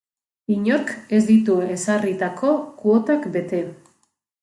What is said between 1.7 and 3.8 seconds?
ezarritako kuotak bete.